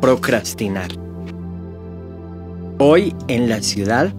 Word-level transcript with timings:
procrastinar. 0.00 0.90
Hoy 2.78 3.14
en 3.28 3.48
la 3.48 3.62
ciudad, 3.62 4.12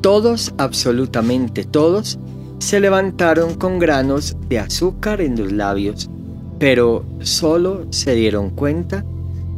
todos, 0.00 0.54
absolutamente 0.56 1.64
todos, 1.64 2.18
se 2.58 2.80
levantaron 2.80 3.54
con 3.54 3.78
granos 3.78 4.36
de 4.48 4.58
azúcar 4.58 5.20
en 5.20 5.38
los 5.38 5.52
labios, 5.52 6.10
pero 6.58 7.04
solo 7.20 7.86
se 7.90 8.14
dieron 8.14 8.50
cuenta 8.50 9.04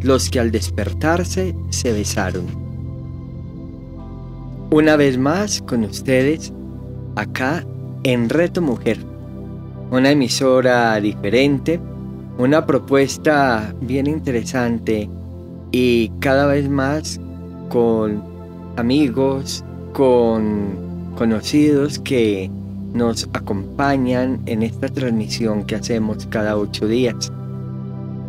los 0.03 0.29
que 0.31 0.41
al 0.41 0.51
despertarse 0.51 1.55
se 1.71 1.93
besaron. 1.93 2.47
Una 4.71 4.97
vez 4.97 5.19
más 5.19 5.63
con 5.63 5.85
ustedes, 5.85 6.53
acá 7.17 7.65
en 8.03 8.29
Reto 8.29 8.63
Mujer, 8.63 8.99
una 9.91 10.11
emisora 10.11 10.99
diferente, 11.01 11.81
una 12.39 12.67
propuesta 12.67 13.75
bien 13.81 14.07
interesante 14.07 15.11
y 15.73 16.09
cada 16.21 16.47
vez 16.47 16.69
más 16.69 17.21
con 17.69 18.23
amigos, 18.77 19.65
con 19.93 21.13
conocidos 21.17 21.99
que 21.99 22.51
nos 22.93 23.29
acompañan 23.33 24.41
en 24.47 24.63
esta 24.63 24.89
transmisión 24.89 25.65
que 25.65 25.77
hacemos 25.77 26.27
cada 26.27 26.57
ocho 26.57 26.89
días. 26.89 27.31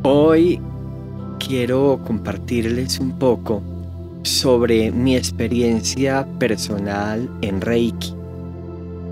Hoy 0.03 0.59
quiero 1.39 1.99
compartirles 2.05 2.99
un 2.99 3.17
poco 3.17 3.61
sobre 4.23 4.91
mi 4.91 5.15
experiencia 5.15 6.27
personal 6.37 7.29
en 7.41 7.61
Reiki. 7.61 8.13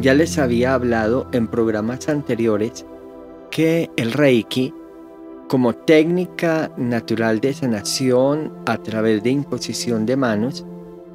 Ya 0.01 0.13
les 0.13 0.37
había 0.37 0.75
hablado 0.75 1.27
en 1.33 1.47
programas 1.47 2.07
anteriores 2.07 2.85
que 3.51 3.89
el 3.97 4.11
Reiki, 4.13 4.73
como 5.49 5.73
técnica 5.73 6.71
natural 6.77 7.41
de 7.41 7.55
sanación 7.55 8.53
a 8.67 8.77
través 8.77 9.23
de 9.23 9.31
imposición 9.31 10.05
de 10.05 10.15
manos, 10.15 10.63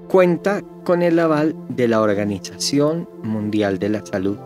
cuenta 0.08 0.60
con 0.82 1.02
el 1.02 1.20
aval 1.20 1.54
de 1.68 1.86
la 1.86 2.00
Organización 2.00 3.08
Mundial 3.22 3.78
de 3.78 3.88
la 3.90 4.04
Salud. 4.04 4.36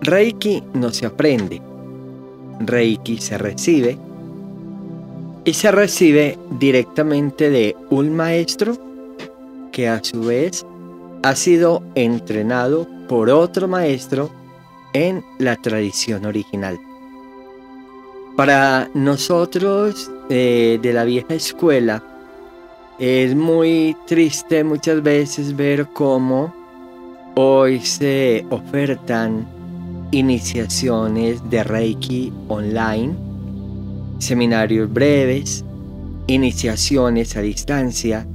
Reiki 0.00 0.64
no 0.74 0.90
se 0.90 1.06
aprende, 1.06 1.62
Reiki 2.58 3.18
se 3.18 3.38
recibe 3.38 3.96
y 5.44 5.54
se 5.54 5.70
recibe 5.70 6.36
directamente 6.58 7.50
de 7.50 7.76
un 7.90 8.16
maestro 8.16 8.76
que 9.70 9.88
a 9.88 10.02
su 10.02 10.24
vez 10.24 10.66
ha 11.22 11.36
sido 11.36 11.84
entrenado 11.94 12.88
por 13.08 13.30
otro 13.30 13.68
maestro 13.68 14.28
en 14.92 15.24
la 15.38 15.54
tradición 15.54 16.26
original. 16.26 16.80
Para 18.36 18.90
nosotros 18.94 20.10
eh, 20.28 20.78
de 20.82 20.92
la 20.92 21.04
vieja 21.04 21.34
escuela 21.34 22.02
es 22.98 23.34
muy 23.34 23.96
triste 24.06 24.64
muchas 24.64 25.02
veces 25.02 25.56
ver 25.56 25.88
cómo 25.92 26.54
hoy 27.36 27.80
se 27.80 28.44
ofertan 28.50 29.46
iniciaciones 30.12 31.48
de 31.50 31.64
Reiki 31.64 32.32
online 32.48 33.34
seminarios 34.18 34.92
breves, 34.92 35.64
iniciaciones 36.26 37.36
a 37.36 37.40
distancia, 37.40 38.26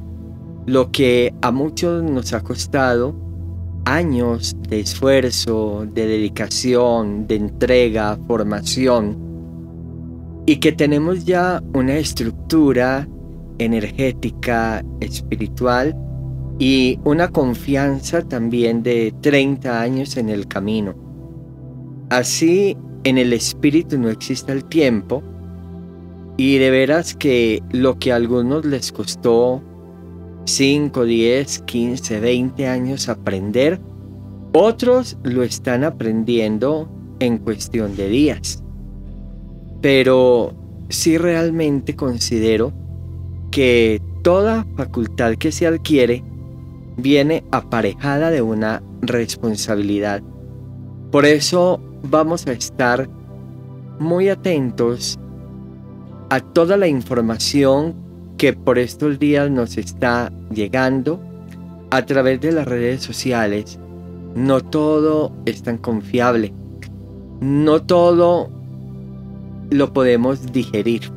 lo 0.65 0.91
que 0.91 1.33
a 1.41 1.51
muchos 1.51 2.03
nos 2.03 2.33
ha 2.33 2.41
costado 2.41 3.15
años 3.85 4.55
de 4.69 4.81
esfuerzo, 4.81 5.87
de 5.91 6.05
dedicación, 6.05 7.27
de 7.27 7.35
entrega, 7.35 8.19
formación, 8.27 9.28
y 10.49 10.57
que 10.57 10.71
tenemos 10.71 11.25
ya 11.25 11.61
una 11.75 11.97
estructura 11.97 13.07
energética, 13.59 14.83
espiritual 14.99 15.95
y 16.57 16.97
una 17.03 17.27
confianza 17.27 18.23
también 18.23 18.81
de 18.81 19.13
30 19.21 19.79
años 19.79 20.17
en 20.17 20.27
el 20.27 20.47
camino. 20.47 20.95
Así 22.09 22.75
en 23.03 23.19
el 23.19 23.31
espíritu 23.31 23.99
no 23.99 24.09
existe 24.09 24.51
el 24.51 24.65
tiempo, 24.65 25.21
y 26.35 26.57
de 26.57 26.71
veras 26.71 27.13
que 27.13 27.61
lo 27.69 27.99
que 27.99 28.11
a 28.11 28.15
algunos 28.15 28.65
les 28.65 28.91
costó 28.91 29.61
5, 30.45 31.05
10, 31.05 31.59
15, 31.59 32.19
20 32.21 32.67
años 32.67 33.07
aprender, 33.07 33.79
otros 34.53 35.15
lo 35.21 35.43
están 35.43 35.83
aprendiendo 35.83 36.89
en 37.19 37.37
cuestión 37.37 37.95
de 37.95 38.09
días. 38.09 38.63
Pero 39.81 40.53
sí 40.89 41.17
realmente 41.17 41.95
considero 41.95 42.73
que 43.51 44.01
toda 44.21 44.65
facultad 44.75 45.35
que 45.35 45.51
se 45.51 45.67
adquiere 45.67 46.23
viene 46.97 47.43
aparejada 47.51 48.31
de 48.31 48.41
una 48.41 48.83
responsabilidad. 49.01 50.21
Por 51.11 51.25
eso 51.25 51.79
vamos 52.03 52.45
a 52.47 52.51
estar 52.51 53.09
muy 53.99 54.29
atentos 54.29 55.19
a 56.29 56.39
toda 56.39 56.77
la 56.77 56.87
información 56.87 57.95
que 58.37 58.53
por 58.53 58.77
estos 58.77 59.19
días 59.19 59.49
nos 59.49 59.77
está 59.77 60.31
llegando 60.53 61.19
a 61.89 62.05
través 62.05 62.39
de 62.41 62.51
las 62.51 62.67
redes 62.67 63.01
sociales. 63.01 63.79
No 64.35 64.61
todo 64.61 65.31
es 65.45 65.63
tan 65.63 65.77
confiable. 65.77 66.53
No 67.41 67.81
todo 67.81 68.49
lo 69.69 69.93
podemos 69.93 70.51
digerir. 70.51 71.11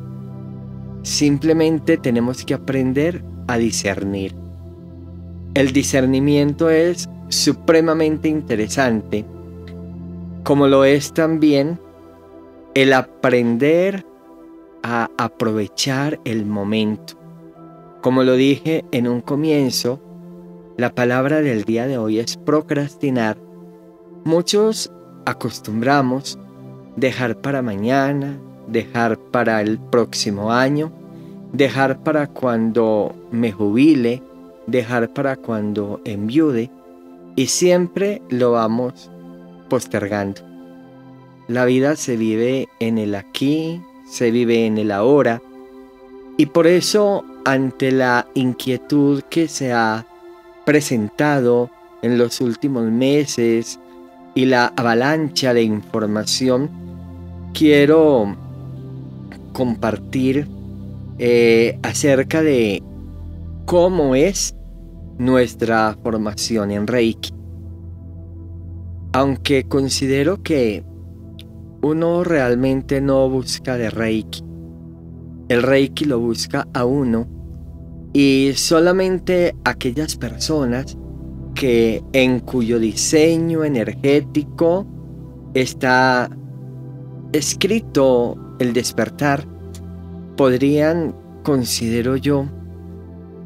Simplemente 1.01 1.97
tenemos 1.97 2.45
que 2.45 2.53
aprender 2.53 3.23
a 3.47 3.57
discernir. 3.57 4.35
El 5.53 5.71
discernimiento 5.71 6.69
es 6.69 7.09
supremamente 7.29 8.29
interesante, 8.29 9.25
como 10.43 10.67
lo 10.67 10.85
es 10.85 11.13
también 11.13 11.79
el 12.73 12.93
aprender 12.93 14.05
a 14.81 15.09
aprovechar 15.17 16.19
el 16.25 16.45
momento. 16.45 17.13
Como 18.01 18.23
lo 18.23 18.33
dije 18.33 18.83
en 18.91 19.07
un 19.07 19.21
comienzo, 19.21 20.01
la 20.77 20.93
palabra 20.93 21.41
del 21.41 21.63
día 21.63 21.87
de 21.87 21.97
hoy 21.97 22.19
es 22.19 22.37
procrastinar. 22.37 23.37
Muchos 24.25 24.91
acostumbramos 25.25 26.39
dejar 26.95 27.37
para 27.37 27.61
mañana, 27.61 28.37
dejar 28.67 29.17
para 29.17 29.61
el 29.61 29.79
próximo 29.79 30.51
año, 30.51 30.91
dejar 31.51 32.03
para 32.03 32.27
cuando 32.27 33.13
me 33.31 33.51
jubile, 33.51 34.21
dejar 34.67 35.13
para 35.13 35.35
cuando 35.35 36.01
enviude 36.05 36.69
y 37.35 37.47
siempre 37.47 38.21
lo 38.29 38.51
vamos 38.51 39.09
postergando. 39.69 40.41
La 41.47 41.65
vida 41.65 41.95
se 41.95 42.15
vive 42.15 42.69
en 42.79 42.97
el 42.97 43.15
aquí 43.15 43.81
se 44.13 44.31
vive 44.31 44.65
en 44.65 44.77
el 44.77 44.91
ahora 44.91 45.41
y 46.37 46.47
por 46.47 46.67
eso 46.67 47.23
ante 47.45 47.91
la 47.91 48.27
inquietud 48.33 49.23
que 49.29 49.47
se 49.47 49.73
ha 49.73 50.05
presentado 50.65 51.69
en 52.01 52.17
los 52.17 52.41
últimos 52.41 52.83
meses 52.85 53.79
y 54.35 54.45
la 54.45 54.73
avalancha 54.75 55.53
de 55.53 55.63
información, 55.63 56.69
quiero 57.53 58.35
compartir 59.53 60.47
eh, 61.19 61.79
acerca 61.83 62.41
de 62.41 62.81
cómo 63.65 64.15
es 64.15 64.55
nuestra 65.17 65.95
formación 66.03 66.71
en 66.71 66.87
Reiki. 66.87 67.31
Aunque 69.13 69.63
considero 69.65 70.41
que 70.41 70.83
uno 71.83 72.23
realmente 72.23 72.99
no 72.99 73.29
busca 73.29 73.77
de 73.77 73.89
Reiki. 73.89 74.41
El 75.49 75.61
Reiki 75.61 76.05
lo 76.05 76.19
busca 76.19 76.67
a 76.73 76.85
uno 76.85 77.27
y 78.13 78.53
solamente 78.55 79.55
aquellas 79.63 80.15
personas 80.15 80.97
que 81.53 82.01
en 82.13 82.39
cuyo 82.39 82.79
diseño 82.79 83.63
energético 83.63 84.87
está 85.53 86.29
escrito 87.33 88.37
el 88.59 88.73
despertar 88.73 89.45
podrían 90.37 91.15
considero 91.43 92.15
yo 92.15 92.45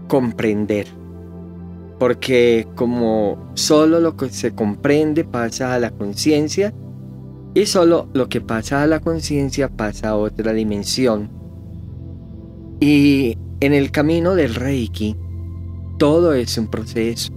comprender. 0.08 0.88
Porque 1.98 2.68
como 2.76 3.52
solo 3.56 4.00
lo 4.00 4.16
que 4.16 4.30
se 4.30 4.54
comprende 4.54 5.24
pasa 5.24 5.74
a 5.74 5.80
la 5.80 5.90
conciencia 5.90 6.74
y 7.56 7.66
solo 7.66 8.08
lo 8.14 8.30
que 8.30 8.40
pasa 8.40 8.84
a 8.84 8.88
la 8.88 9.00
conciencia 9.00 9.70
pasa 9.70 10.10
a 10.10 10.16
otra 10.18 10.54
dimensión. 10.54 11.30
Y 12.80 13.36
en 13.62 13.74
el 13.74 13.90
camino 13.90 14.36
del 14.36 14.54
Reiki, 14.54 15.16
todo 15.98 16.34
es 16.34 16.58
un 16.60 16.68
proceso. 16.68 17.34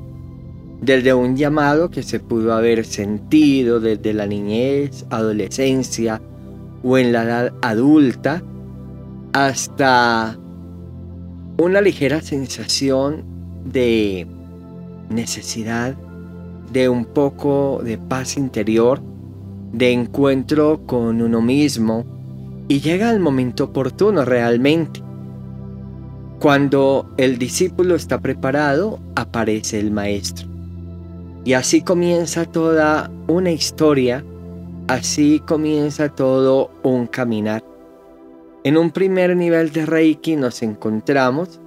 Desde 0.83 1.15
un 1.15 1.37
llamado 1.37 1.91
que 1.91 2.03
se 2.03 2.21
pudo 2.21 2.53
haber 2.53 2.85
sentido 2.85 3.81
desde 3.81 4.13
la 4.13 4.27
niñez, 4.27 5.07
adolescencia 5.11 6.21
o 6.83 6.99
en 6.99 7.13
la 7.13 7.23
edad 7.25 7.53
adulta, 7.63 8.43
hasta 9.33 10.39
una 11.59 11.81
ligera 11.81 12.21
sensación 12.21 13.25
de 13.65 14.27
necesidad 15.11 15.95
de 16.73 16.89
un 16.89 17.05
poco 17.05 17.81
de 17.85 17.99
paz 17.99 18.37
interior, 18.37 19.01
de 19.73 19.93
encuentro 19.93 20.87
con 20.87 21.21
uno 21.21 21.41
mismo 21.41 22.05
y 22.69 22.81
llega 22.81 23.11
el 23.11 23.21
momento 23.21 23.65
oportuno 23.65 24.25
realmente. 24.25 25.03
Cuando 26.39 27.11
el 27.19 27.37
discípulo 27.39 27.97
está 27.97 28.21
preparado, 28.21 29.01
aparece 29.15 29.79
el 29.79 29.91
maestro. 29.91 30.49
Y 31.45 31.55
así 31.55 31.83
comienza 31.83 32.45
toda 32.45 33.11
una 33.27 33.51
historia, 33.51 34.25
así 34.91 35.39
comienza 35.47 36.09
todo 36.09 36.69
un 36.83 37.07
caminar. 37.07 37.63
En 38.65 38.77
un 38.77 38.91
primer 38.91 39.37
nivel 39.37 39.71
de 39.71 39.87
Reiki 39.87 40.35
nos 40.35 40.63
encontramos 40.63 41.61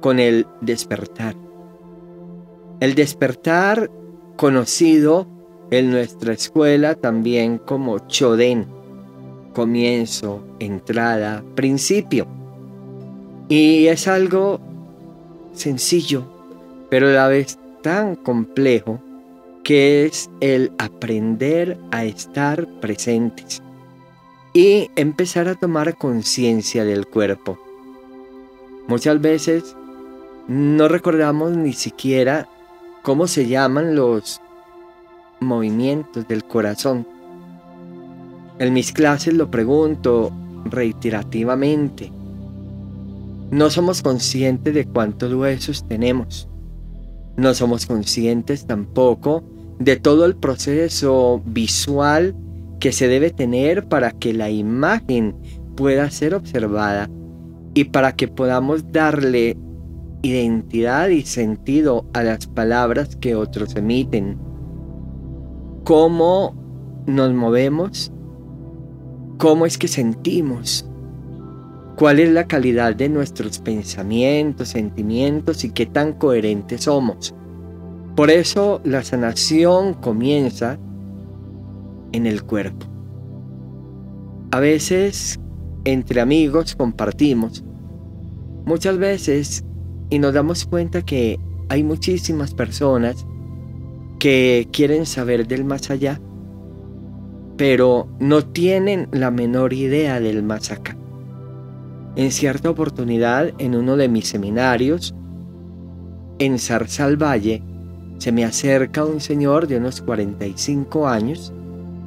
con 0.00 0.20
el 0.20 0.46
despertar. 0.60 1.34
El 2.80 2.94
despertar 2.94 3.90
conocido 4.36 5.26
en 5.70 5.90
nuestra 5.90 6.34
escuela 6.34 6.94
también 6.94 7.56
como 7.56 7.98
Choden, 8.08 8.66
comienzo, 9.54 10.44
entrada, 10.58 11.42
principio. 11.54 12.26
Y 13.48 13.86
es 13.86 14.06
algo 14.06 14.60
sencillo, 15.54 16.24
pero 16.90 17.08
a 17.08 17.12
la 17.12 17.28
vez 17.28 17.58
tan 17.82 18.16
complejo 18.16 19.00
que 19.66 20.06
es 20.06 20.30
el 20.38 20.70
aprender 20.78 21.76
a 21.90 22.04
estar 22.04 22.68
presentes 22.80 23.60
y 24.54 24.92
empezar 24.94 25.48
a 25.48 25.56
tomar 25.56 25.98
conciencia 25.98 26.84
del 26.84 27.08
cuerpo. 27.08 27.58
Muchas 28.86 29.20
veces 29.20 29.74
no 30.46 30.86
recordamos 30.86 31.56
ni 31.56 31.72
siquiera 31.72 32.48
cómo 33.02 33.26
se 33.26 33.48
llaman 33.48 33.96
los 33.96 34.40
movimientos 35.40 36.28
del 36.28 36.44
corazón. 36.44 37.04
En 38.60 38.72
mis 38.72 38.92
clases 38.92 39.34
lo 39.34 39.50
pregunto 39.50 40.30
reiterativamente. 40.66 42.12
No 43.50 43.70
somos 43.70 44.00
conscientes 44.00 44.72
de 44.72 44.86
cuántos 44.86 45.34
huesos 45.34 45.88
tenemos. 45.88 46.48
No 47.36 47.52
somos 47.52 47.84
conscientes 47.86 48.64
tampoco 48.68 49.55
de 49.78 49.96
todo 49.96 50.24
el 50.24 50.36
proceso 50.36 51.42
visual 51.44 52.34
que 52.80 52.92
se 52.92 53.08
debe 53.08 53.30
tener 53.30 53.88
para 53.88 54.12
que 54.12 54.32
la 54.32 54.50
imagen 54.50 55.36
pueda 55.76 56.10
ser 56.10 56.34
observada 56.34 57.08
y 57.74 57.84
para 57.84 58.12
que 58.16 58.28
podamos 58.28 58.90
darle 58.90 59.56
identidad 60.22 61.08
y 61.08 61.22
sentido 61.22 62.06
a 62.14 62.22
las 62.22 62.46
palabras 62.46 63.16
que 63.16 63.34
otros 63.34 63.76
emiten. 63.76 64.38
Cómo 65.84 66.54
nos 67.06 67.32
movemos, 67.32 68.12
cómo 69.38 69.66
es 69.66 69.78
que 69.78 69.88
sentimos, 69.88 70.88
cuál 71.96 72.18
es 72.18 72.30
la 72.30 72.46
calidad 72.46 72.96
de 72.96 73.08
nuestros 73.08 73.58
pensamientos, 73.58 74.68
sentimientos 74.68 75.64
y 75.64 75.70
qué 75.70 75.86
tan 75.86 76.14
coherentes 76.14 76.84
somos. 76.84 77.34
Por 78.16 78.30
eso 78.30 78.80
la 78.82 79.04
sanación 79.04 79.92
comienza 79.94 80.78
en 82.12 82.26
el 82.26 82.42
cuerpo. 82.42 82.86
A 84.52 84.58
veces 84.58 85.38
entre 85.84 86.20
amigos 86.20 86.74
compartimos, 86.74 87.62
muchas 88.64 88.98
veces, 88.98 89.64
y 90.10 90.18
nos 90.18 90.34
damos 90.34 90.64
cuenta 90.64 91.02
que 91.02 91.38
hay 91.68 91.84
muchísimas 91.84 92.54
personas 92.54 93.24
que 94.18 94.66
quieren 94.72 95.06
saber 95.06 95.46
del 95.46 95.64
más 95.64 95.90
allá, 95.90 96.20
pero 97.56 98.08
no 98.18 98.44
tienen 98.44 99.08
la 99.12 99.30
menor 99.30 99.72
idea 99.74 100.20
del 100.20 100.42
más 100.42 100.72
acá. 100.72 100.96
En 102.16 102.32
cierta 102.32 102.70
oportunidad, 102.70 103.52
en 103.58 103.76
uno 103.76 103.96
de 103.96 104.08
mis 104.08 104.26
seminarios, 104.26 105.14
en 106.38 106.58
Zarzal 106.58 107.22
Valle, 107.22 107.62
se 108.18 108.32
me 108.32 108.44
acerca 108.44 109.04
un 109.04 109.20
señor 109.20 109.66
de 109.66 109.76
unos 109.76 110.00
45 110.02 111.06
años 111.06 111.52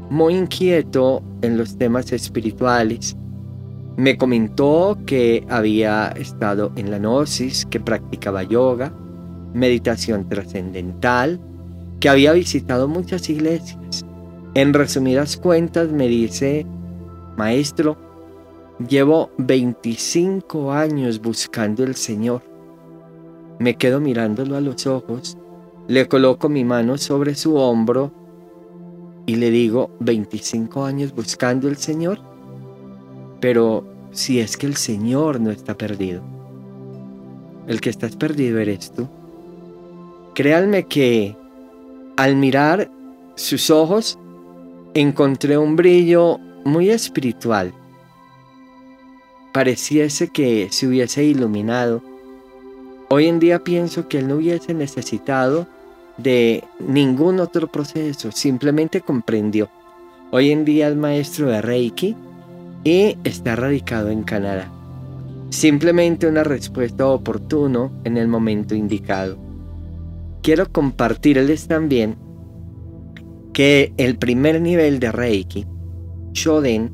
muy 0.09 0.35
inquieto 0.35 1.21
en 1.41 1.57
los 1.57 1.77
temas 1.77 2.11
espirituales. 2.11 3.15
Me 3.95 4.17
comentó 4.17 4.97
que 5.05 5.45
había 5.49 6.07
estado 6.09 6.71
en 6.75 6.89
la 6.89 6.99
gnosis, 6.99 7.65
que 7.65 7.79
practicaba 7.79 8.43
yoga, 8.43 8.91
meditación 9.53 10.27
trascendental, 10.27 11.39
que 11.99 12.09
había 12.09 12.33
visitado 12.33 12.87
muchas 12.87 13.29
iglesias. 13.29 14.05
En 14.55 14.73
resumidas 14.73 15.37
cuentas 15.37 15.89
me 15.89 16.07
dice, 16.07 16.65
maestro, 17.37 17.97
llevo 18.87 19.31
25 19.37 20.71
años 20.71 21.21
buscando 21.21 21.83
el 21.83 21.95
Señor. 21.95 22.41
Me 23.59 23.75
quedo 23.75 23.99
mirándolo 23.99 24.55
a 24.55 24.61
los 24.61 24.87
ojos, 24.87 25.37
le 25.89 26.07
coloco 26.07 26.49
mi 26.49 26.63
mano 26.63 26.99
sobre 26.99 27.33
su 27.33 27.55
hombro 27.55 28.11
y 29.25 29.37
le 29.37 29.49
digo 29.49 29.89
25 30.01 30.85
años 30.85 31.15
buscando 31.15 31.67
el 31.67 31.77
Señor, 31.77 32.19
pero 33.41 33.87
si 34.11 34.39
es 34.39 34.55
que 34.55 34.67
el 34.67 34.75
Señor 34.75 35.41
no 35.41 35.49
está 35.49 35.75
perdido, 35.75 36.21
el 37.65 37.81
que 37.81 37.89
estás 37.89 38.15
perdido 38.15 38.59
eres 38.59 38.91
tú. 38.91 39.09
Créanme 40.35 40.85
que 40.85 41.35
al 42.17 42.35
mirar 42.35 42.91
sus 43.33 43.71
ojos 43.71 44.19
encontré 44.93 45.57
un 45.57 45.75
brillo 45.75 46.37
muy 46.65 46.91
espiritual. 46.91 47.73
Pareciese 49.53 50.27
que 50.27 50.67
se 50.69 50.85
hubiese 50.85 51.23
iluminado. 51.23 52.03
Hoy 53.09 53.25
en 53.25 53.39
día 53.39 53.63
pienso 53.63 54.07
que 54.07 54.19
él 54.19 54.27
no 54.27 54.35
hubiese 54.35 54.75
necesitado 54.75 55.65
de 56.21 56.63
ningún 56.79 57.39
otro 57.39 57.67
proceso, 57.67 58.31
simplemente 58.31 59.01
comprendió. 59.01 59.69
Hoy 60.31 60.51
en 60.51 60.65
día 60.65 60.89
es 60.89 60.95
maestro 60.95 61.49
de 61.49 61.61
Reiki 61.61 62.15
y 62.83 63.17
está 63.23 63.55
radicado 63.55 64.09
en 64.09 64.23
Canadá. 64.23 64.71
Simplemente 65.49 66.27
una 66.27 66.43
respuesta 66.43 67.07
oportuna 67.07 67.89
en 68.03 68.17
el 68.17 68.27
momento 68.27 68.75
indicado. 68.75 69.37
Quiero 70.43 70.71
compartirles 70.71 71.67
también 71.67 72.15
que 73.53 73.93
el 73.97 74.17
primer 74.17 74.61
nivel 74.61 74.99
de 74.99 75.11
Reiki, 75.11 75.65
Shoden, 76.33 76.93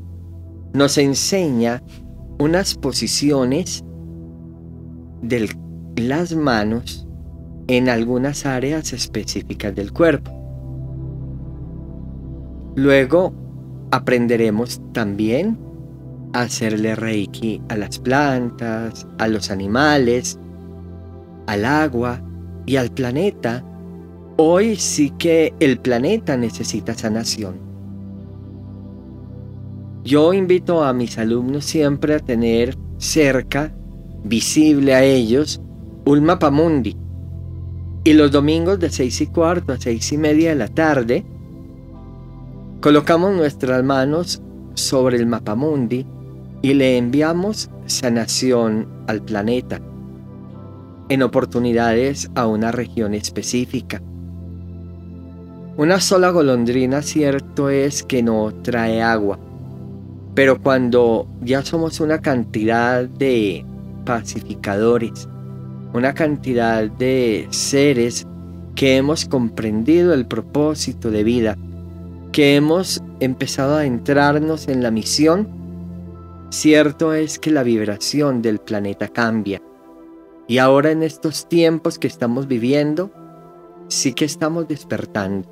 nos 0.72 0.98
enseña 0.98 1.82
unas 2.38 2.74
posiciones 2.74 3.84
de 5.22 5.48
las 5.96 6.34
manos 6.34 7.05
en 7.68 7.88
algunas 7.88 8.46
áreas 8.46 8.92
específicas 8.92 9.74
del 9.74 9.92
cuerpo. 9.92 10.32
Luego 12.76 13.32
aprenderemos 13.90 14.80
también 14.92 15.58
a 16.32 16.42
hacerle 16.42 16.94
reiki 16.94 17.62
a 17.68 17.76
las 17.76 17.98
plantas, 17.98 19.06
a 19.18 19.28
los 19.28 19.50
animales, 19.50 20.38
al 21.46 21.64
agua 21.64 22.20
y 22.66 22.76
al 22.76 22.90
planeta. 22.90 23.64
Hoy 24.36 24.76
sí 24.76 25.10
que 25.18 25.54
el 25.60 25.78
planeta 25.78 26.36
necesita 26.36 26.94
sanación. 26.94 27.56
Yo 30.04 30.32
invito 30.34 30.84
a 30.84 30.92
mis 30.92 31.18
alumnos 31.18 31.64
siempre 31.64 32.14
a 32.14 32.20
tener 32.20 32.76
cerca, 32.98 33.74
visible 34.22 34.94
a 34.94 35.02
ellos, 35.02 35.60
un 36.04 36.22
mapa 36.22 36.50
mundi 36.50 36.96
y 38.06 38.12
los 38.12 38.30
domingos 38.30 38.78
de 38.78 38.88
6 38.88 39.22
y 39.22 39.26
cuarto 39.26 39.72
a 39.72 39.80
6 39.80 40.12
y 40.12 40.16
media 40.16 40.50
de 40.50 40.54
la 40.54 40.68
tarde, 40.68 41.24
colocamos 42.80 43.34
nuestras 43.34 43.82
manos 43.82 44.40
sobre 44.74 45.16
el 45.16 45.26
mapamundi 45.26 46.06
y 46.62 46.74
le 46.74 46.98
enviamos 46.98 47.68
sanación 47.86 48.86
al 49.08 49.22
planeta, 49.22 49.80
en 51.08 51.20
oportunidades 51.24 52.30
a 52.36 52.46
una 52.46 52.70
región 52.70 53.12
específica. 53.12 54.00
Una 55.76 55.98
sola 56.00 56.30
golondrina 56.30 57.02
cierto 57.02 57.70
es 57.70 58.04
que 58.04 58.22
no 58.22 58.54
trae 58.62 59.02
agua, 59.02 59.36
pero 60.36 60.62
cuando 60.62 61.26
ya 61.42 61.64
somos 61.64 61.98
una 61.98 62.20
cantidad 62.20 63.08
de 63.08 63.66
pacificadores, 64.04 65.28
una 65.92 66.14
cantidad 66.14 66.84
de 66.90 67.46
seres 67.50 68.26
que 68.74 68.96
hemos 68.96 69.24
comprendido 69.24 70.12
el 70.12 70.26
propósito 70.26 71.10
de 71.10 71.24
vida, 71.24 71.56
que 72.32 72.56
hemos 72.56 73.02
empezado 73.20 73.76
a 73.76 73.86
entrarnos 73.86 74.68
en 74.68 74.82
la 74.82 74.90
misión, 74.90 75.48
cierto 76.50 77.14
es 77.14 77.38
que 77.38 77.50
la 77.50 77.62
vibración 77.62 78.42
del 78.42 78.58
planeta 78.58 79.08
cambia. 79.08 79.62
Y 80.46 80.58
ahora 80.58 80.90
en 80.90 81.02
estos 81.02 81.48
tiempos 81.48 81.98
que 81.98 82.06
estamos 82.06 82.46
viviendo, 82.46 83.10
sí 83.88 84.12
que 84.12 84.24
estamos 84.24 84.68
despertando. 84.68 85.48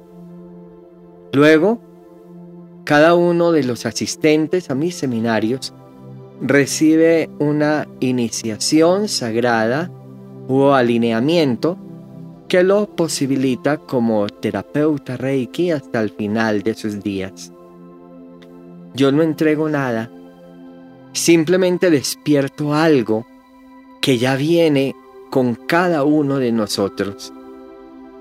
Luego, 1.32 1.80
cada 2.84 3.14
uno 3.14 3.50
de 3.50 3.64
los 3.64 3.86
asistentes 3.86 4.70
a 4.70 4.74
mis 4.74 4.94
seminarios 4.94 5.72
recibe 6.40 7.30
una 7.38 7.88
iniciación 8.00 9.08
sagrada 9.08 9.90
o 10.48 10.74
alineamiento 10.74 11.78
que 12.48 12.62
lo 12.62 12.86
posibilita 12.86 13.78
como 13.78 14.26
terapeuta 14.28 15.16
Reiki 15.16 15.70
hasta 15.70 16.00
el 16.00 16.10
final 16.10 16.62
de 16.62 16.74
sus 16.74 17.02
días. 17.02 17.52
Yo 18.94 19.10
no 19.10 19.22
entrego 19.22 19.68
nada, 19.68 20.10
simplemente 21.12 21.90
despierto 21.90 22.74
algo 22.74 23.26
que 24.00 24.18
ya 24.18 24.36
viene 24.36 24.94
con 25.30 25.54
cada 25.54 26.04
uno 26.04 26.38
de 26.38 26.52
nosotros. 26.52 27.32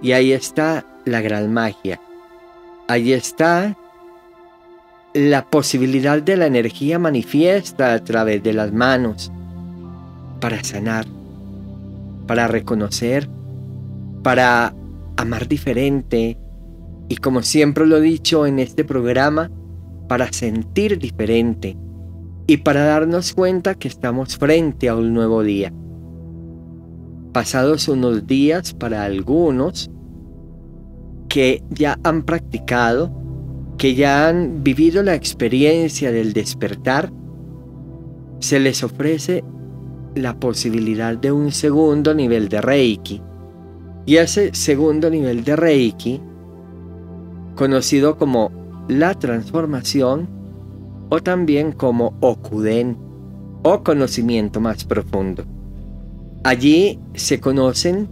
Y 0.02 0.14
ahí 0.14 0.32
está 0.32 0.86
la 1.06 1.22
gran 1.22 1.54
magia. 1.54 2.02
Ahí 2.88 3.14
está 3.14 3.78
la 5.14 5.46
posibilidad 5.46 6.22
de 6.22 6.38
la 6.38 6.48
energía 6.48 6.98
manifiesta 6.98 7.94
a 7.94 8.04
través 8.04 8.42
de 8.42 8.54
las 8.54 8.74
manos 8.74 9.32
para 10.40 10.64
sanar, 10.64 11.06
para 12.28 12.48
reconocer, 12.48 13.30
para 14.24 14.74
amar 15.18 15.48
diferente 15.48 16.38
y 17.10 17.18
como 17.18 17.42
siempre 17.42 17.86
lo 17.86 17.98
he 17.98 18.02
dicho 18.02 18.46
en 18.46 18.60
este 18.60 18.84
programa, 18.84 19.52
para 20.08 20.32
sentir 20.32 21.00
diferente 21.00 21.78
y 22.48 22.58
para 22.58 22.86
darnos 22.86 23.34
cuenta 23.34 23.76
que 23.76 23.88
estamos 23.88 24.38
frente 24.38 24.90
a 24.90 24.96
un 24.96 25.14
nuevo 25.14 25.44
día. 25.44 25.74
Pasados 27.32 27.88
unos 27.88 28.28
días 28.28 28.74
para 28.74 29.04
algunos 29.04 29.90
que 31.30 31.64
ya 31.70 31.98
han 32.04 32.24
practicado, 32.24 33.12
que 33.78 33.96
ya 33.96 34.28
han 34.28 34.64
vivido 34.64 35.02
la 35.04 35.16
experiencia 35.16 36.12
del 36.12 36.34
despertar, 36.34 37.12
se 38.40 38.60
les 38.60 38.84
ofrece 38.84 39.44
la 40.16 40.40
posibilidad 40.40 41.18
de 41.18 41.32
un 41.32 41.52
segundo 41.52 42.14
nivel 42.14 42.50
de 42.50 42.62
Reiki. 42.62 43.22
Y 44.06 44.18
ese 44.18 44.54
segundo 44.54 45.10
nivel 45.10 45.44
de 45.44 45.56
Reiki, 45.56 46.22
conocido 47.56 48.18
como 48.18 48.52
la 48.88 49.14
transformación 49.14 50.28
o 51.10 51.22
también 51.22 51.72
como 51.72 52.14
Okuden 52.20 52.98
o 53.64 53.84
conocimiento 53.84 54.60
más 54.60 54.84
profundo. 54.84 55.44
Allí 56.44 57.00
se 57.14 57.40
conocen 57.40 58.10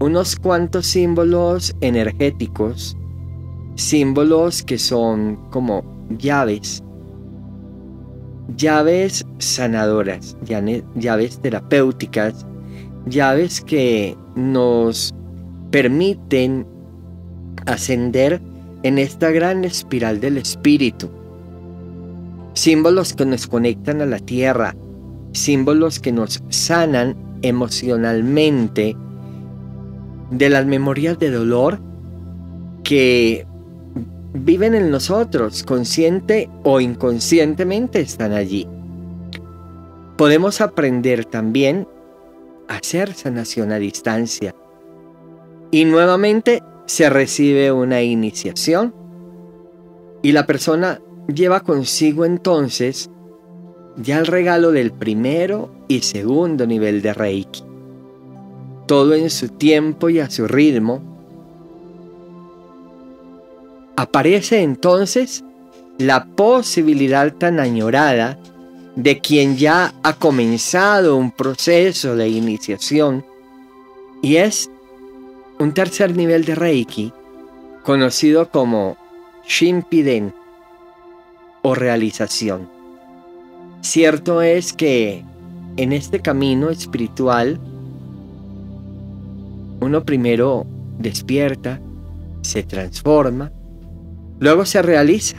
unos 0.00 0.36
cuantos 0.36 0.86
símbolos 0.86 1.74
energéticos 1.80 2.96
símbolos 3.76 4.62
que 4.62 4.78
son 4.78 5.36
como 5.50 5.84
llaves, 6.18 6.82
llaves 8.54 9.24
sanadoras, 9.38 10.36
llaves 10.44 11.40
terapéuticas, 11.40 12.46
llaves 13.06 13.60
que 13.60 14.16
nos 14.34 15.14
permiten 15.70 16.66
ascender 17.66 18.40
en 18.82 18.98
esta 18.98 19.30
gran 19.30 19.64
espiral 19.64 20.20
del 20.20 20.38
espíritu. 20.38 21.10
Símbolos 22.54 23.14
que 23.14 23.26
nos 23.26 23.46
conectan 23.46 24.00
a 24.00 24.06
la 24.06 24.18
tierra, 24.18 24.74
símbolos 25.32 25.98
que 25.98 26.12
nos 26.12 26.42
sanan 26.48 27.16
emocionalmente 27.42 28.96
de 30.30 30.50
las 30.50 30.66
memorias 30.66 31.18
de 31.18 31.30
dolor 31.30 31.80
que 32.82 33.46
viven 34.44 34.74
en 34.74 34.90
nosotros, 34.90 35.62
consciente 35.62 36.48
o 36.62 36.80
inconscientemente 36.80 38.00
están 38.00 38.32
allí. 38.32 38.66
Podemos 40.16 40.60
aprender 40.60 41.24
también 41.24 41.86
a 42.68 42.76
hacer 42.76 43.12
sanación 43.14 43.72
a 43.72 43.78
distancia. 43.78 44.54
Y 45.70 45.84
nuevamente 45.84 46.62
se 46.86 47.10
recibe 47.10 47.72
una 47.72 48.02
iniciación 48.02 48.94
y 50.22 50.32
la 50.32 50.46
persona 50.46 51.00
lleva 51.26 51.60
consigo 51.60 52.24
entonces 52.24 53.10
ya 53.96 54.18
el 54.18 54.26
regalo 54.26 54.72
del 54.72 54.92
primero 54.92 55.70
y 55.88 56.00
segundo 56.00 56.66
nivel 56.66 57.02
de 57.02 57.14
Reiki. 57.14 57.62
Todo 58.86 59.14
en 59.14 59.30
su 59.30 59.48
tiempo 59.48 60.08
y 60.10 60.20
a 60.20 60.30
su 60.30 60.46
ritmo 60.46 61.15
Aparece 63.96 64.62
entonces 64.62 65.44
la 65.98 66.26
posibilidad 66.26 67.32
tan 67.32 67.60
añorada 67.60 68.38
de 68.94 69.18
quien 69.18 69.56
ya 69.56 69.94
ha 70.02 70.14
comenzado 70.14 71.16
un 71.16 71.30
proceso 71.30 72.16
de 72.16 72.28
iniciación 72.28 73.24
y 74.22 74.36
es 74.36 74.70
un 75.58 75.72
tercer 75.72 76.16
nivel 76.16 76.44
de 76.44 76.54
Reiki 76.54 77.12
conocido 77.82 78.50
como 78.50 78.96
Shinpiden 79.46 80.34
o 81.62 81.74
realización. 81.74 82.68
Cierto 83.80 84.42
es 84.42 84.72
que 84.72 85.24
en 85.76 85.92
este 85.92 86.20
camino 86.20 86.70
espiritual 86.70 87.60
uno 89.80 90.04
primero 90.04 90.66
despierta, 90.98 91.80
se 92.42 92.62
transforma, 92.62 93.52
Luego 94.38 94.64
se 94.64 94.82
realiza. 94.82 95.36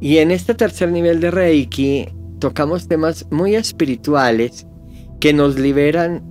Y 0.00 0.18
en 0.18 0.30
este 0.30 0.54
tercer 0.54 0.90
nivel 0.90 1.20
de 1.20 1.30
Reiki 1.30 2.08
tocamos 2.38 2.86
temas 2.86 3.26
muy 3.30 3.54
espirituales 3.54 4.66
que 5.20 5.32
nos 5.32 5.58
liberan 5.58 6.22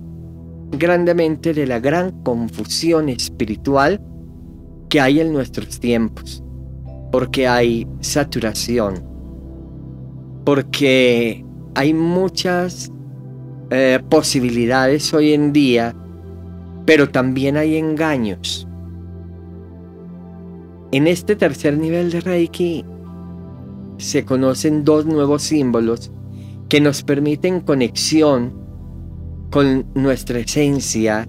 grandemente 0.70 1.52
de 1.52 1.66
la 1.66 1.80
gran 1.80 2.22
confusión 2.22 3.08
espiritual 3.08 4.00
que 4.88 5.00
hay 5.00 5.20
en 5.20 5.32
nuestros 5.32 5.80
tiempos. 5.80 6.42
Porque 7.10 7.48
hay 7.48 7.86
saturación. 8.00 9.04
Porque 10.44 11.44
hay 11.74 11.92
muchas 11.92 12.92
eh, 13.70 13.98
posibilidades 14.08 15.12
hoy 15.12 15.32
en 15.32 15.52
día, 15.52 15.94
pero 16.84 17.08
también 17.08 17.56
hay 17.56 17.76
engaños. 17.76 18.65
En 20.92 21.08
este 21.08 21.34
tercer 21.34 21.76
nivel 21.78 22.10
de 22.10 22.20
Reiki 22.20 22.84
se 23.98 24.24
conocen 24.24 24.84
dos 24.84 25.04
nuevos 25.04 25.42
símbolos 25.42 26.12
que 26.68 26.80
nos 26.80 27.02
permiten 27.02 27.60
conexión 27.60 28.52
con 29.50 29.86
nuestra 29.94 30.38
esencia, 30.38 31.28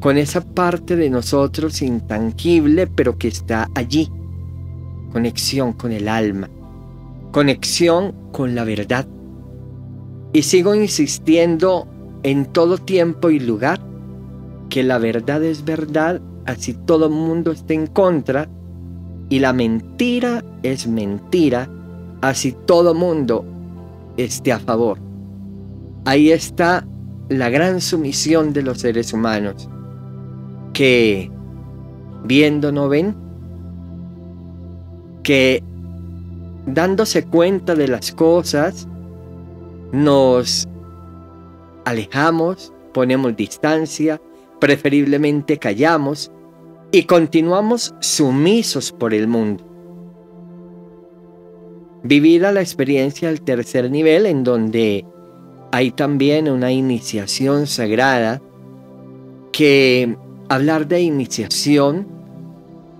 con 0.00 0.16
esa 0.16 0.42
parte 0.42 0.94
de 0.96 1.10
nosotros 1.10 1.82
intangible 1.82 2.86
pero 2.86 3.18
que 3.18 3.28
está 3.28 3.68
allí. 3.74 4.10
Conexión 5.12 5.72
con 5.72 5.92
el 5.92 6.08
alma, 6.08 6.48
conexión 7.32 8.14
con 8.32 8.54
la 8.54 8.64
verdad. 8.64 9.06
Y 10.32 10.42
sigo 10.42 10.74
insistiendo 10.74 11.88
en 12.22 12.46
todo 12.46 12.78
tiempo 12.78 13.30
y 13.30 13.40
lugar 13.40 13.80
que 14.68 14.82
la 14.82 14.98
verdad 14.98 15.42
es 15.42 15.64
verdad, 15.64 16.20
así 16.46 16.74
todo 16.74 17.10
mundo 17.10 17.52
esté 17.52 17.74
en 17.74 17.86
contra 17.86 18.48
y 19.34 19.40
la 19.40 19.52
mentira 19.52 20.44
es 20.62 20.86
mentira, 20.86 21.68
así 22.20 22.54
todo 22.66 22.94
mundo 22.94 23.44
esté 24.16 24.52
a 24.52 24.60
favor. 24.60 25.00
Ahí 26.04 26.30
está 26.30 26.86
la 27.28 27.50
gran 27.50 27.80
sumisión 27.80 28.52
de 28.52 28.62
los 28.62 28.78
seres 28.78 29.12
humanos, 29.12 29.68
que 30.72 31.32
viendo 32.22 32.70
no 32.70 32.88
ven, 32.88 33.16
que 35.24 35.64
dándose 36.66 37.24
cuenta 37.24 37.74
de 37.74 37.88
las 37.88 38.12
cosas, 38.12 38.86
nos 39.90 40.68
alejamos, 41.84 42.72
ponemos 42.92 43.34
distancia, 43.34 44.22
preferiblemente 44.60 45.58
callamos 45.58 46.30
y 46.94 47.02
continuamos 47.06 47.92
sumisos 47.98 48.92
por 48.92 49.14
el 49.14 49.26
mundo. 49.26 49.64
Vivir 52.04 52.46
a 52.46 52.52
la 52.52 52.60
experiencia 52.60 53.26
del 53.26 53.42
tercer 53.42 53.90
nivel 53.90 54.26
en 54.26 54.44
donde 54.44 55.04
hay 55.72 55.90
también 55.90 56.48
una 56.48 56.70
iniciación 56.70 57.66
sagrada 57.66 58.40
que 59.50 60.16
hablar 60.48 60.86
de 60.86 61.00
iniciación, 61.00 62.06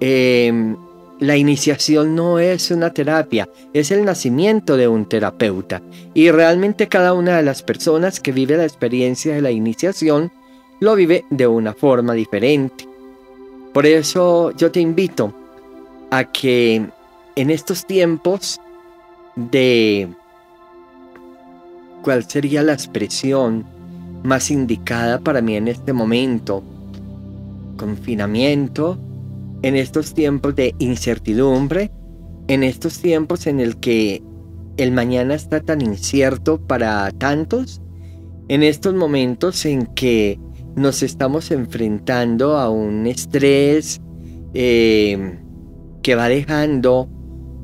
em, 0.00 0.76
la 1.20 1.36
iniciación 1.36 2.16
no 2.16 2.40
es 2.40 2.72
una 2.72 2.92
terapia, 2.92 3.48
es 3.72 3.92
el 3.92 4.04
nacimiento 4.04 4.76
de 4.76 4.88
un 4.88 5.08
terapeuta. 5.08 5.82
Y 6.14 6.32
realmente 6.32 6.88
cada 6.88 7.12
una 7.12 7.36
de 7.36 7.44
las 7.44 7.62
personas 7.62 8.18
que 8.18 8.32
vive 8.32 8.56
la 8.56 8.64
experiencia 8.64 9.36
de 9.36 9.42
la 9.42 9.52
iniciación 9.52 10.32
lo 10.80 10.96
vive 10.96 11.24
de 11.30 11.46
una 11.46 11.74
forma 11.74 12.14
diferente. 12.14 12.88
Por 13.74 13.86
eso 13.86 14.52
yo 14.52 14.70
te 14.70 14.80
invito 14.80 15.34
a 16.12 16.24
que 16.30 16.86
en 17.34 17.50
estos 17.50 17.84
tiempos 17.84 18.60
de 19.34 20.08
cuál 22.04 22.22
sería 22.22 22.62
la 22.62 22.72
expresión 22.72 23.64
más 24.22 24.52
indicada 24.52 25.18
para 25.18 25.42
mí 25.42 25.56
en 25.56 25.66
este 25.66 25.92
momento. 25.92 26.62
Confinamiento, 27.76 28.96
en 29.62 29.74
estos 29.74 30.14
tiempos 30.14 30.54
de 30.54 30.72
incertidumbre, 30.78 31.90
en 32.46 32.62
estos 32.62 33.00
tiempos 33.00 33.48
en 33.48 33.58
el 33.58 33.78
que 33.78 34.22
el 34.76 34.92
mañana 34.92 35.34
está 35.34 35.60
tan 35.60 35.80
incierto 35.80 36.58
para 36.58 37.10
tantos, 37.10 37.82
en 38.46 38.62
estos 38.62 38.94
momentos 38.94 39.66
en 39.66 39.86
que 39.86 40.38
nos 40.76 41.02
estamos 41.02 41.50
enfrentando 41.50 42.56
a 42.56 42.68
un 42.70 43.06
estrés 43.06 44.00
eh, 44.54 45.38
que 46.02 46.14
va 46.14 46.28
dejando 46.28 47.08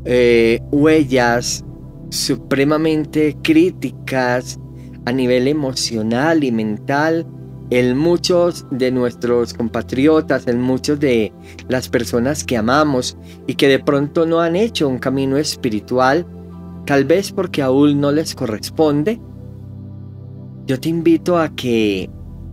eh, 0.05 0.61
huellas 0.71 1.65
supremamente 2.11 3.37
críticas 3.43 4.59
a 5.07 5.13
nivel 5.13 5.49
emocional 5.49 6.45
y 6.45 6.53
mental 6.53 7.27
en 7.71 7.97
muchos 7.97 8.67
de 8.73 8.91
nuestros 8.91 9.55
compatriotas, 9.55 10.47
en 10.49 10.61
muchos 10.61 10.99
de 10.99 11.33
las 11.69 11.89
personas 11.89 12.45
que 12.45 12.57
amamos 12.57 13.17
y 13.47 13.55
que 13.55 13.69
de 13.69 13.79
pronto 13.79 14.27
no 14.27 14.41
han 14.41 14.57
hecho 14.57 14.89
un 14.89 14.99
camino 14.99 15.37
espiritual, 15.37 16.27
tal 16.85 17.05
vez 17.05 17.31
porque 17.31 17.63
aún 17.63 18.01
no 18.01 18.11
les 18.11 18.35
corresponde. 18.35 19.21
Yo 20.67 20.81
te 20.81 20.89
invito 20.89 21.39
a 21.39 21.55
que 21.55 22.11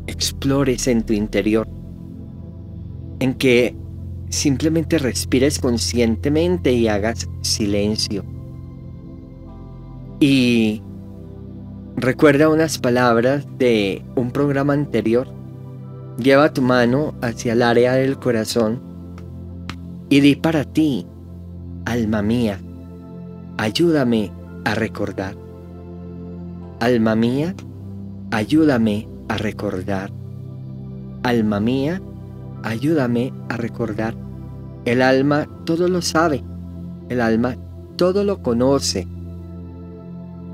explores 0.07 0.87
en 0.87 1.03
tu 1.03 1.13
interior, 1.13 1.67
en 3.19 3.33
que 3.35 3.75
simplemente 4.29 4.97
respires 4.97 5.59
conscientemente 5.59 6.71
y 6.71 6.87
hagas 6.87 7.27
silencio. 7.41 8.25
Y 10.19 10.81
recuerda 11.95 12.49
unas 12.49 12.79
palabras 12.79 13.45
de 13.57 14.03
un 14.15 14.31
programa 14.31 14.73
anterior. 14.73 15.27
Lleva 16.17 16.51
tu 16.51 16.63
mano 16.63 17.13
hacia 17.21 17.53
el 17.53 17.61
área 17.61 17.93
del 17.93 18.17
corazón 18.17 18.81
y 20.09 20.19
di 20.21 20.35
para 20.35 20.63
ti, 20.63 21.05
alma 21.85 22.21
mía, 22.21 22.59
ayúdame 23.57 24.31
a 24.65 24.73
recordar. 24.73 25.35
Alma 26.79 27.15
mía, 27.15 27.55
ayúdame 28.31 29.07
a 29.27 29.38
recordar. 29.38 30.12
Alma 31.23 31.60
mía, 31.60 32.01
ayúdame 32.63 33.34
a 33.49 33.58
recordar. 33.58 34.15
El 34.86 35.01
alma 35.01 35.47
todo 35.65 35.88
lo 35.88 36.01
sabe, 36.01 36.43
el 37.10 37.21
alma 37.21 37.58
todo 37.97 38.23
lo 38.23 38.41
conoce. 38.41 39.08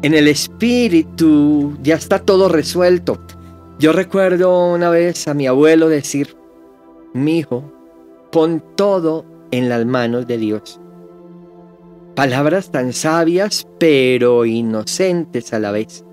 En 0.01 0.13
el 0.13 0.27
espíritu 0.27 1.77
ya 1.81 1.95
está 1.95 2.19
todo 2.19 2.49
resuelto. 2.49 3.19
Yo 3.79 3.93
recuerdo 3.93 4.73
una 4.73 4.89
vez 4.89 5.27
a 5.27 5.33
mi 5.33 5.47
abuelo 5.47 5.89
decir, 5.89 6.35
mi 7.13 7.39
hijo, 7.39 7.63
pon 8.31 8.63
todo 8.75 9.25
en 9.51 9.69
las 9.69 9.85
manos 9.85 10.27
de 10.27 10.37
Dios. 10.37 10.79
Palabras 12.15 12.71
tan 12.71 12.93
sabias 12.93 13.67
pero 13.79 14.45
inocentes 14.45 15.53
a 15.53 15.59
la 15.59 15.71
vez. 15.71 16.03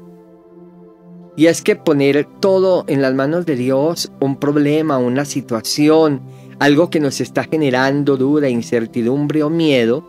Y 1.40 1.46
es 1.46 1.62
que 1.62 1.74
poner 1.74 2.26
todo 2.40 2.85
en 2.87 3.00
las 3.00 3.14
manos 3.14 3.46
de 3.46 3.57
Dios, 3.57 4.12
un 4.20 4.37
problema, 4.37 4.98
una 4.98 5.24
situación, 5.24 6.20
algo 6.59 6.90
que 6.90 7.00
nos 7.00 7.22
está 7.22 7.44
generando 7.44 8.18
duda, 8.18 8.50
incertidumbre 8.50 9.42
o 9.42 9.48
miedo, 9.48 10.05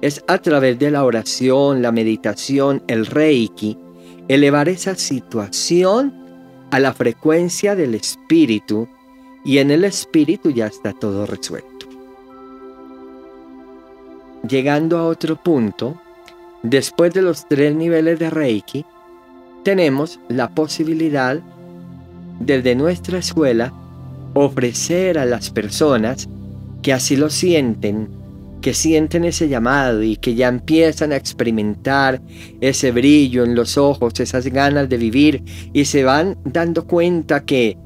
es 0.00 0.24
a 0.26 0.38
través 0.38 0.78
de 0.78 0.90
la 0.90 1.04
oración, 1.04 1.82
la 1.82 1.92
meditación, 1.92 2.82
el 2.86 3.04
reiki, 3.04 3.76
elevar 4.28 4.70
esa 4.70 4.94
situación 4.94 6.14
a 6.70 6.80
la 6.80 6.94
frecuencia 6.94 7.76
del 7.76 7.94
espíritu 7.94 8.88
y 9.44 9.58
en 9.58 9.70
el 9.70 9.84
espíritu 9.84 10.48
ya 10.48 10.68
está 10.68 10.94
todo 10.94 11.26
resuelto. 11.26 11.86
Llegando 14.48 14.96
a 14.96 15.06
otro 15.06 15.36
punto, 15.36 16.00
después 16.62 17.12
de 17.12 17.20
los 17.20 17.46
tres 17.46 17.74
niveles 17.74 18.18
de 18.18 18.30
reiki, 18.30 18.86
tenemos 19.66 20.20
la 20.28 20.54
posibilidad 20.54 21.40
desde 22.38 22.76
nuestra 22.76 23.18
escuela 23.18 23.72
ofrecer 24.32 25.18
a 25.18 25.24
las 25.24 25.50
personas 25.50 26.28
que 26.82 26.92
así 26.92 27.16
lo 27.16 27.30
sienten, 27.30 28.08
que 28.60 28.74
sienten 28.74 29.24
ese 29.24 29.48
llamado 29.48 30.04
y 30.04 30.18
que 30.18 30.36
ya 30.36 30.46
empiezan 30.46 31.10
a 31.10 31.16
experimentar 31.16 32.22
ese 32.60 32.92
brillo 32.92 33.42
en 33.42 33.56
los 33.56 33.76
ojos, 33.76 34.20
esas 34.20 34.46
ganas 34.46 34.88
de 34.88 34.98
vivir 34.98 35.42
y 35.72 35.86
se 35.86 36.04
van 36.04 36.38
dando 36.44 36.86
cuenta 36.86 37.44
que 37.44 37.76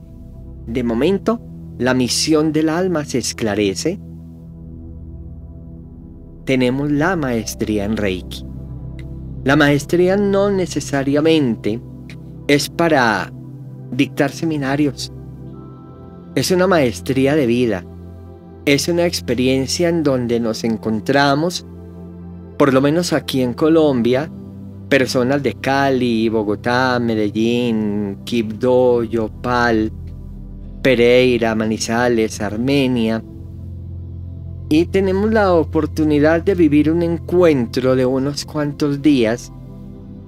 de 0.66 0.85
momento 0.85 1.40
la 1.79 1.95
misión 1.95 2.53
del 2.53 2.69
alma 2.69 3.07
se 3.07 3.16
esclarece, 3.16 3.99
tenemos 6.45 6.90
la 6.90 7.16
maestría 7.16 7.87
en 7.87 7.97
Reiki. 7.97 8.50
La 9.42 9.57
maestría 9.57 10.18
no 10.18 10.50
necesariamente 10.50 11.81
es 12.46 12.68
para 12.68 13.33
dictar 13.90 14.31
seminarios. 14.31 15.11
Es 16.35 16.50
una 16.50 16.66
maestría 16.66 17.35
de 17.35 17.46
vida. 17.46 17.85
Es 18.66 18.88
una 18.88 19.07
experiencia 19.07 19.88
en 19.88 20.03
donde 20.03 20.40
nos 20.40 20.62
encontramos, 20.62 21.66
por 22.59 22.74
lo 22.74 22.83
menos 22.83 23.14
aquí 23.14 23.40
en 23.40 23.55
Colombia, 23.55 24.31
personas 24.90 25.42
de 25.42 25.55
Cali, 25.55 26.29
Bogotá, 26.29 26.98
Medellín, 27.00 28.18
Quibdó, 28.24 29.05
Yopal, 29.05 29.90
Pereira, 30.83 31.55
Manizales, 31.55 32.42
Armenia, 32.42 33.22
y 34.73 34.87
tenemos 34.87 35.33
la 35.33 35.53
oportunidad 35.53 36.43
de 36.43 36.55
vivir 36.55 36.93
un 36.93 37.03
encuentro 37.03 37.97
de 37.97 38.07
unos 38.07 38.45
cuantos 38.45 39.03
días 39.03 39.53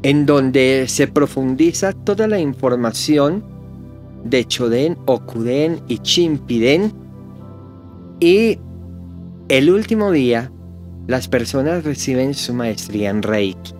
en 0.02 0.26
donde 0.26 0.86
se 0.88 1.06
profundiza 1.06 1.92
toda 1.92 2.26
la 2.26 2.40
información 2.40 3.44
de 4.24 4.44
Choden, 4.44 4.98
Okuden 5.06 5.80
y 5.86 5.98
Chimpiden 5.98 6.92
y 8.18 8.58
el 9.48 9.70
último 9.70 10.10
día 10.10 10.50
las 11.06 11.28
personas 11.28 11.84
reciben 11.84 12.34
su 12.34 12.52
maestría 12.52 13.10
en 13.10 13.22
Reiki. 13.22 13.74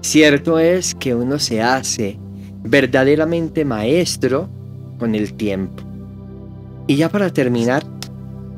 Cierto 0.00 0.58
es 0.58 0.94
que 0.94 1.14
uno 1.14 1.38
se 1.38 1.62
hace 1.62 2.18
verdaderamente 2.62 3.66
maestro 3.66 4.48
con 4.98 5.14
el 5.14 5.34
tiempo. 5.34 5.82
Y 6.86 6.96
ya 6.96 7.08
para 7.08 7.30
terminar, 7.30 7.82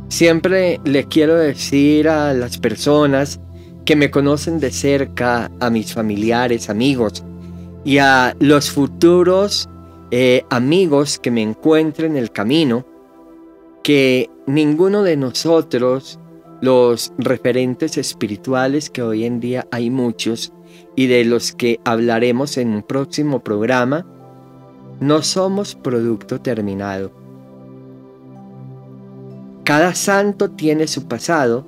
Siempre 0.08 0.80
le 0.84 1.04
quiero 1.04 1.34
decir 1.36 2.08
a 2.08 2.32
las 2.32 2.58
personas 2.58 3.40
que 3.84 3.96
me 3.96 4.10
conocen 4.10 4.60
de 4.60 4.70
cerca, 4.70 5.50
a 5.60 5.68
mis 5.68 5.94
familiares, 5.94 6.70
amigos 6.70 7.24
y 7.84 7.98
a 7.98 8.34
los 8.38 8.70
futuros 8.70 9.68
eh, 10.12 10.44
amigos 10.48 11.18
que 11.18 11.32
me 11.32 11.42
encuentren 11.42 12.12
en 12.12 12.18
el 12.18 12.30
camino, 12.30 12.86
que 13.82 14.30
ninguno 14.46 15.02
de 15.02 15.16
nosotros, 15.16 16.20
los 16.60 17.12
referentes 17.18 17.98
espirituales 17.98 18.90
que 18.90 19.02
hoy 19.02 19.24
en 19.24 19.40
día 19.40 19.66
hay 19.72 19.90
muchos 19.90 20.52
y 20.94 21.08
de 21.08 21.24
los 21.24 21.52
que 21.52 21.80
hablaremos 21.84 22.56
en 22.58 22.68
un 22.68 22.82
próximo 22.82 23.40
programa, 23.42 24.06
no 25.00 25.22
somos 25.22 25.74
producto 25.74 26.40
terminado 26.40 27.25
cada 29.66 29.96
santo 29.96 30.48
tiene 30.52 30.87
su 30.87 31.09
pasado 31.09 31.66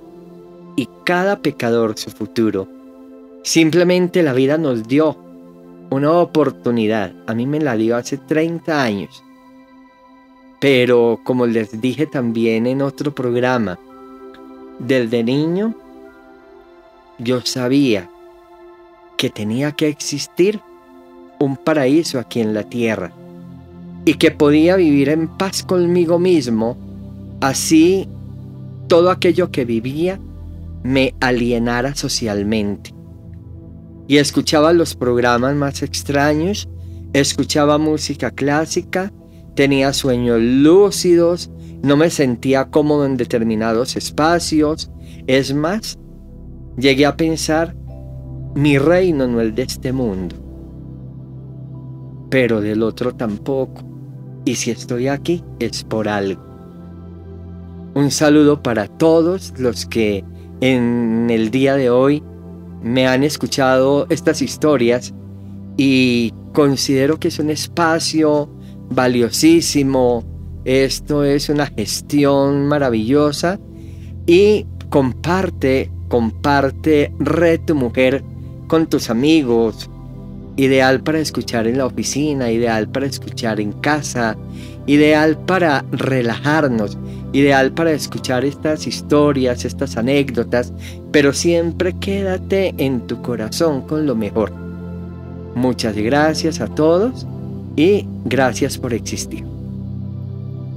y 0.76 0.88
cada 1.02 1.42
pecador 1.42 1.98
su 1.98 2.12
futuro. 2.12 2.68
Simplemente 3.42 4.22
la 4.22 4.34
vida 4.34 4.56
nos 4.56 4.86
dio 4.86 5.16
una 5.90 6.12
oportunidad. 6.12 7.12
A 7.26 7.34
mí 7.34 7.44
me 7.44 7.58
la 7.58 7.74
dio 7.74 7.96
hace 7.96 8.16
30 8.16 8.80
años. 8.80 9.24
Pero 10.60 11.18
como 11.24 11.46
les 11.46 11.80
dije 11.80 12.06
también 12.06 12.68
en 12.68 12.82
otro 12.82 13.12
programa, 13.12 13.80
desde 14.78 15.24
niño 15.24 15.74
yo 17.18 17.40
sabía 17.40 18.08
que 19.16 19.28
tenía 19.28 19.72
que 19.72 19.88
existir 19.88 20.60
un 21.40 21.56
paraíso 21.56 22.20
aquí 22.20 22.40
en 22.42 22.54
la 22.54 22.62
tierra 22.62 23.10
y 24.04 24.14
que 24.14 24.30
podía 24.30 24.76
vivir 24.76 25.08
en 25.08 25.26
paz 25.26 25.64
conmigo 25.64 26.20
mismo, 26.20 26.87
así 27.40 28.08
todo 28.88 29.10
aquello 29.10 29.50
que 29.50 29.64
vivía 29.64 30.20
me 30.82 31.14
alienara 31.20 31.94
socialmente. 31.94 32.94
Y 34.06 34.16
escuchaba 34.16 34.72
los 34.72 34.94
programas 34.94 35.54
más 35.54 35.82
extraños, 35.82 36.68
escuchaba 37.12 37.78
música 37.78 38.30
clásica, 38.30 39.12
tenía 39.54 39.92
sueños 39.92 40.40
lúcidos, 40.40 41.50
no 41.82 41.96
me 41.96 42.10
sentía 42.10 42.70
cómodo 42.70 43.04
en 43.04 43.16
determinados 43.16 43.96
espacios. 43.96 44.90
Es 45.26 45.52
más, 45.52 45.98
llegué 46.78 47.04
a 47.04 47.16
pensar, 47.16 47.76
mi 48.54 48.78
reino 48.78 49.26
no 49.26 49.42
es 49.42 49.54
de 49.54 49.62
este 49.62 49.92
mundo, 49.92 50.36
pero 52.30 52.62
del 52.62 52.82
otro 52.82 53.14
tampoco. 53.14 53.82
Y 54.46 54.54
si 54.54 54.70
estoy 54.70 55.08
aquí 55.08 55.44
es 55.58 55.84
por 55.84 56.08
algo. 56.08 56.47
Un 57.98 58.12
saludo 58.12 58.62
para 58.62 58.86
todos 58.86 59.54
los 59.58 59.84
que 59.84 60.22
en 60.60 61.26
el 61.30 61.50
día 61.50 61.74
de 61.74 61.90
hoy 61.90 62.22
me 62.80 63.08
han 63.08 63.24
escuchado 63.24 64.06
estas 64.08 64.40
historias 64.40 65.12
y 65.76 66.32
considero 66.52 67.18
que 67.18 67.26
es 67.26 67.40
un 67.40 67.50
espacio 67.50 68.48
valiosísimo, 68.88 70.22
esto 70.64 71.24
es 71.24 71.48
una 71.48 71.66
gestión 71.66 72.68
maravillosa 72.68 73.58
y 74.28 74.64
comparte, 74.90 75.90
comparte 76.06 77.12
Red 77.18 77.62
Tu 77.66 77.74
Mujer 77.74 78.22
con 78.68 78.86
tus 78.86 79.10
amigos, 79.10 79.90
ideal 80.54 81.02
para 81.02 81.18
escuchar 81.18 81.66
en 81.66 81.78
la 81.78 81.86
oficina, 81.86 82.52
ideal 82.52 82.88
para 82.88 83.06
escuchar 83.06 83.58
en 83.58 83.72
casa, 83.72 84.36
ideal 84.86 85.36
para 85.36 85.84
relajarnos, 85.90 86.96
ideal 87.32 87.72
para 87.72 87.92
escuchar 87.92 88.44
estas 88.44 88.86
historias, 88.86 89.64
estas 89.64 89.96
anécdotas, 89.96 90.72
pero 91.12 91.32
siempre 91.32 91.94
quédate 91.98 92.74
en 92.78 93.06
tu 93.06 93.20
corazón 93.22 93.82
con 93.82 94.06
lo 94.06 94.14
mejor. 94.14 94.52
Muchas 95.54 95.96
gracias 95.96 96.60
a 96.60 96.68
todos 96.68 97.26
y 97.76 98.06
gracias 98.24 98.78
por 98.78 98.94
existir. 98.94 99.44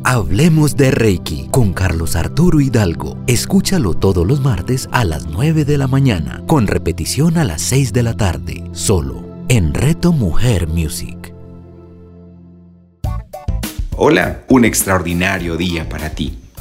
Hablemos 0.03 0.75
de 0.75 0.89
Reiki 0.89 1.47
con 1.51 1.73
Carlos 1.73 2.15
Arturo 2.15 2.59
Hidalgo. 2.59 3.17
Escúchalo 3.27 3.93
todos 3.93 4.25
los 4.25 4.41
martes 4.41 4.89
a 4.91 5.03
las 5.03 5.27
9 5.27 5.63
de 5.63 5.77
la 5.77 5.87
mañana, 5.87 6.41
con 6.47 6.65
repetición 6.65 7.37
a 7.37 7.43
las 7.43 7.61
6 7.61 7.93
de 7.93 8.03
la 8.03 8.17
tarde, 8.17 8.63
solo 8.71 9.23
en 9.47 9.75
Reto 9.75 10.11
Mujer 10.11 10.67
Music. 10.67 11.33
Hola, 13.95 14.41
un 14.49 14.65
extraordinario 14.65 15.57
día 15.57 15.87
para 15.87 16.09
ti. 16.09 16.40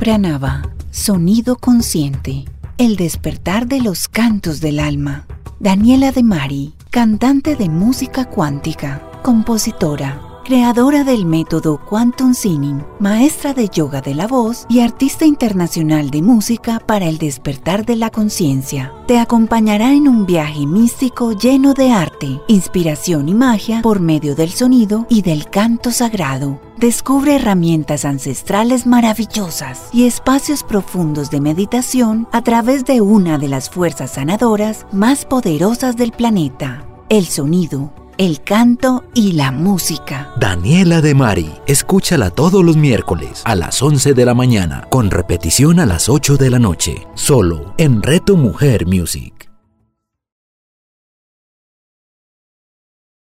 Pranava, 0.00 0.62
sonido 0.90 1.56
consciente, 1.56 2.46
el 2.78 2.96
despertar 2.96 3.66
de 3.66 3.82
los 3.82 4.08
cantos 4.08 4.62
del 4.62 4.80
alma. 4.80 5.26
Daniela 5.58 6.10
de 6.10 6.22
Mari, 6.22 6.72
cantante 6.88 7.54
de 7.54 7.68
música 7.68 8.24
cuántica, 8.24 9.02
compositora, 9.22 10.18
creadora 10.50 11.04
del 11.04 11.26
método 11.26 11.78
Quantum 11.78 12.34
Singing, 12.34 12.84
maestra 12.98 13.54
de 13.54 13.68
yoga 13.68 14.00
de 14.00 14.16
la 14.16 14.26
voz 14.26 14.66
y 14.68 14.80
artista 14.80 15.24
internacional 15.24 16.10
de 16.10 16.22
música 16.22 16.80
para 16.84 17.06
el 17.06 17.18
despertar 17.18 17.86
de 17.86 17.94
la 17.94 18.10
conciencia. 18.10 18.92
Te 19.06 19.20
acompañará 19.20 19.92
en 19.92 20.08
un 20.08 20.26
viaje 20.26 20.66
místico 20.66 21.30
lleno 21.34 21.72
de 21.72 21.92
arte, 21.92 22.40
inspiración 22.48 23.28
y 23.28 23.34
magia 23.34 23.80
por 23.80 24.00
medio 24.00 24.34
del 24.34 24.50
sonido 24.50 25.06
y 25.08 25.22
del 25.22 25.48
canto 25.48 25.92
sagrado. 25.92 26.60
Descubre 26.78 27.36
herramientas 27.36 28.04
ancestrales 28.04 28.88
maravillosas 28.88 29.88
y 29.92 30.08
espacios 30.08 30.64
profundos 30.64 31.30
de 31.30 31.40
meditación 31.40 32.26
a 32.32 32.42
través 32.42 32.84
de 32.84 33.00
una 33.00 33.38
de 33.38 33.46
las 33.46 33.70
fuerzas 33.70 34.14
sanadoras 34.14 34.84
más 34.90 35.26
poderosas 35.26 35.96
del 35.96 36.10
planeta, 36.10 36.88
el 37.08 37.26
sonido 37.26 37.92
el 38.18 38.42
canto 38.42 39.04
y 39.14 39.32
la 39.32 39.50
música. 39.50 40.32
Daniela 40.36 41.00
de 41.00 41.14
Mari, 41.14 41.50
escúchala 41.66 42.30
todos 42.30 42.64
los 42.64 42.76
miércoles 42.76 43.42
a 43.44 43.54
las 43.54 43.82
11 43.82 44.14
de 44.14 44.24
la 44.24 44.34
mañana, 44.34 44.86
con 44.90 45.10
repetición 45.10 45.80
a 45.80 45.86
las 45.86 46.08
8 46.08 46.36
de 46.36 46.50
la 46.50 46.58
noche, 46.58 47.06
solo 47.14 47.74
en 47.78 48.02
Reto 48.02 48.36
Mujer 48.36 48.86
Music. 48.86 49.39